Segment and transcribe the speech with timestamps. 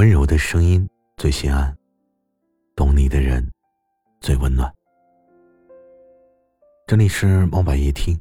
[0.00, 1.76] 温柔的声音最心安，
[2.74, 3.46] 懂你的人
[4.18, 4.72] 最温暖。
[6.86, 8.18] 这里是猫白夜听。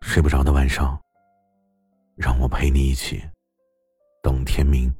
[0.00, 1.00] 睡不着的晚上，
[2.16, 3.22] 让我陪你一起
[4.24, 4.92] 等天明。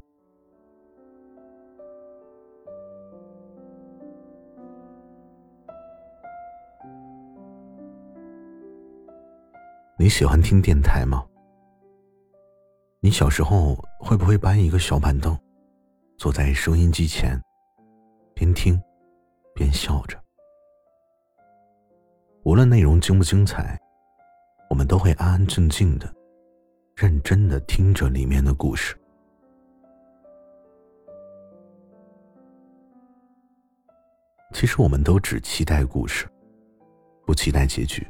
[9.98, 11.26] 你喜欢听电台吗？
[13.04, 15.38] 你小时候会不会搬一个小板凳，
[16.16, 17.38] 坐在收音机前，
[18.34, 18.80] 边听
[19.54, 20.18] 边笑着？
[22.44, 23.78] 无论内容精不精彩，
[24.70, 26.10] 我们都会安安静静的、
[26.96, 28.96] 认真的听着里面的故事。
[34.54, 36.26] 其实，我们都只期待故事，
[37.26, 38.02] 不期待结局。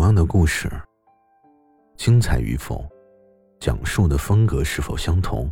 [0.00, 0.66] 同样的故事，
[1.94, 2.88] 精彩与否，
[3.60, 5.46] 讲述的风格是否相同，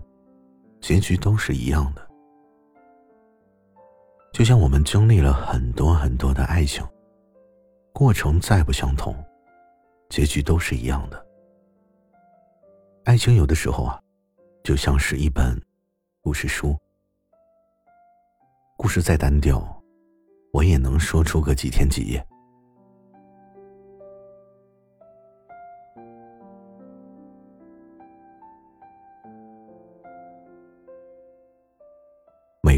[0.80, 2.08] 结局都是一样的。
[4.32, 6.82] 就像我们经历了很多很多的爱情，
[7.92, 9.14] 过程再不相同，
[10.08, 11.26] 结局都是一样的。
[13.04, 14.00] 爱情有的时候啊，
[14.64, 15.60] 就像是一本
[16.22, 16.74] 故事书，
[18.78, 19.62] 故事再单调，
[20.54, 22.26] 我也能说出个几天几夜。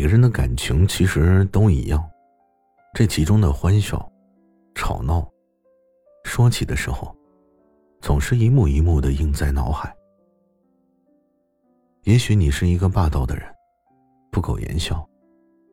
[0.00, 2.02] 每个人的感情其实都一样，
[2.94, 4.10] 这其中的欢笑、
[4.74, 5.30] 吵闹，
[6.24, 7.14] 说起的时候，
[8.00, 9.94] 总是一幕一幕的映在脑海。
[12.04, 13.44] 也许你是一个霸道的人，
[14.32, 15.06] 不苟言笑，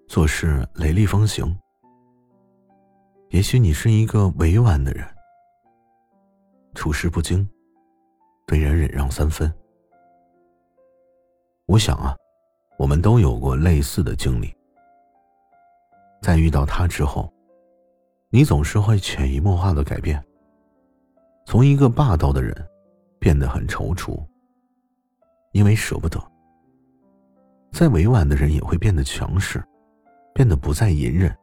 [0.09, 1.47] 做事雷厉风行；
[3.29, 5.07] 也许你是一个委婉的人，
[6.75, 7.49] 处事不惊，
[8.45, 9.49] 对人忍让三分。
[11.65, 12.13] 我想啊。
[12.77, 14.55] 我们都有过类似的经历，
[16.21, 17.27] 在遇到他之后，
[18.29, 20.23] 你总是会潜移默化的改变，
[21.45, 22.55] 从一个霸道的人
[23.19, 24.23] 变得很踌躇，
[25.53, 26.19] 因为舍不得；
[27.71, 29.63] 再委婉的人也会变得强势，
[30.33, 31.35] 变得不再隐忍，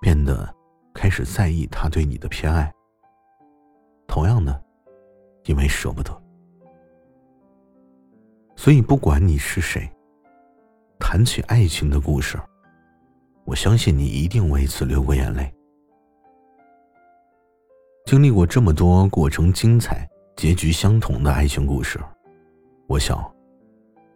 [0.00, 0.52] 变得
[0.92, 2.72] 开始在意他对你的偏爱。
[4.08, 4.64] 同样的，
[5.44, 6.10] 因为舍不得，
[8.56, 9.88] 所以不管你是谁。
[11.08, 12.36] 谈起爱情的故事，
[13.44, 15.54] 我相信你一定为此流过眼泪。
[18.06, 20.04] 经历过这么多过程精彩、
[20.36, 22.00] 结局相同的爱情故事，
[22.88, 23.24] 我想，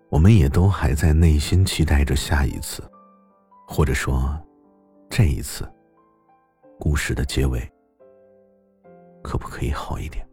[0.08, 2.82] 我们也都还在内心期待着下一次，
[3.68, 4.36] 或者说，
[5.08, 5.64] 这一次，
[6.76, 7.62] 故事的结尾，
[9.22, 10.26] 可不可以好一点？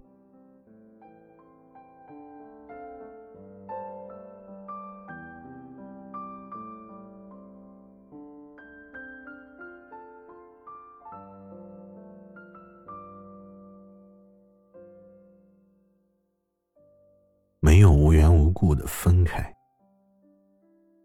[17.77, 19.55] 没有无缘无故的分开，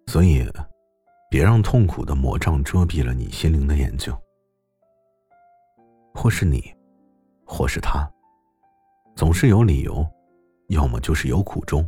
[0.07, 0.43] 所以，
[1.29, 4.11] 别让痛苦的魔障遮蔽了你心灵的眼睛。
[6.15, 6.75] 或是你，
[7.45, 8.11] 或是他，
[9.15, 10.03] 总是有理由，
[10.69, 11.87] 要么就是有苦衷。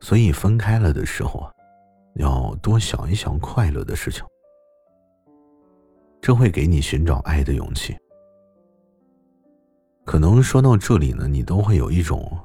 [0.00, 1.52] 所以分开了的时候啊，
[2.16, 4.24] 要多想一想快乐的事情，
[6.20, 7.96] 这会给你寻找爱的勇气。
[10.10, 12.36] 可能说到这里呢，你都会有一种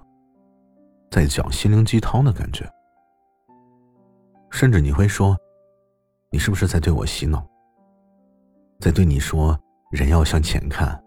[1.09, 2.63] 在讲心灵鸡汤的感觉，
[4.51, 5.35] 甚至你会说
[6.29, 7.43] ：“你是不是在对我洗脑？
[8.79, 9.59] 在对你说
[9.89, 11.03] 人要向前看，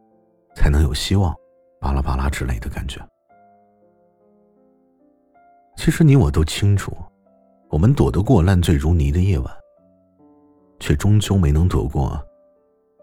[0.56, 1.32] 才能有希望，
[1.80, 3.00] 巴拉巴拉之类的感觉。”
[5.78, 6.92] 其实你我都清楚，
[7.70, 9.56] 我们躲得过烂醉如泥的夜晚，
[10.80, 12.20] 却终究没能躲过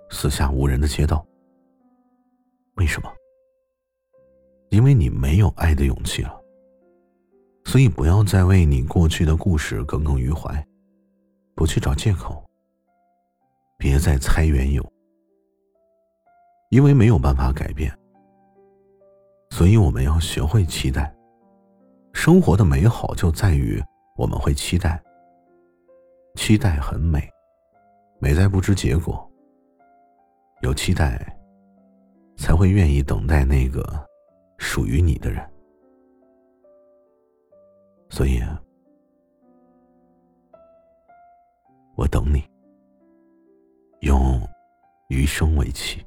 [0.09, 1.25] 四下无人的街道。
[2.73, 3.09] 为什么？
[4.75, 6.37] 因为你没有爱的勇气了，
[7.63, 10.61] 所以不要再为你过去的故事耿耿于怀，
[11.55, 12.43] 不去找借口，
[13.77, 14.85] 别再猜缘由。
[16.71, 17.89] 因为没有办法改变，
[19.49, 21.15] 所以我们要学会期待。
[22.11, 23.81] 生活的美好就在于
[24.17, 25.01] 我们会期待，
[26.35, 27.25] 期待很美，
[28.19, 29.25] 美在不知结果。
[30.63, 31.33] 有期待，
[32.35, 34.05] 才会愿意等待那个。
[34.57, 35.55] 属于你的人。
[38.09, 38.41] 所以
[41.95, 42.41] 我等你
[44.01, 44.39] 用
[45.09, 46.05] 余生为期。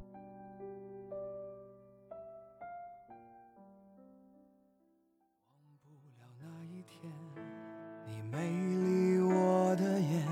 [8.07, 10.27] 你美丽我的眼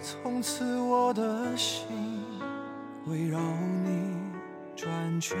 [0.00, 1.86] 从此我的心
[3.06, 3.38] 围绕
[3.84, 4.17] 你。
[4.78, 5.36] 转圈，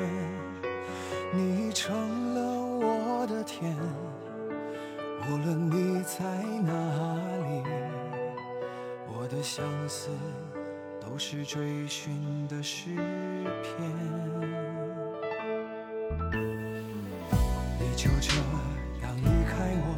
[1.32, 3.72] 你成了我的天，
[5.30, 6.24] 无论你在
[6.64, 6.72] 哪
[7.46, 7.62] 里，
[9.06, 10.10] 我的相思
[11.00, 12.86] 都是追寻的诗
[13.62, 13.80] 篇。
[17.78, 18.34] 你就这
[19.06, 19.94] 样离开我，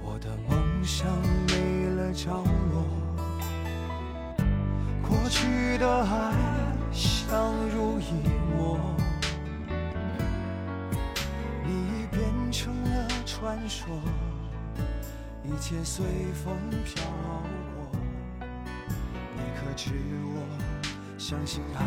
[0.00, 1.08] 我的梦想
[1.48, 2.30] 没了着
[2.70, 2.84] 落。
[5.02, 6.59] 过去的爱
[7.00, 8.12] 相濡以
[8.54, 8.78] 沫，
[11.64, 13.86] 你已变成了传说，
[15.42, 16.04] 一切随
[16.44, 16.54] 风
[16.84, 17.02] 飘
[17.74, 17.98] 过。
[19.34, 19.94] 你可知
[20.26, 20.46] 我
[21.16, 21.80] 相信爱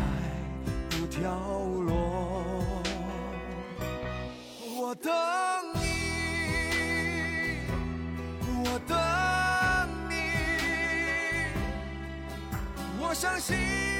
[0.90, 2.42] 不掉落？
[4.76, 5.12] 我等
[5.74, 5.78] 你，
[8.64, 8.98] 我等
[10.10, 10.12] 你，
[13.00, 13.93] 我相信。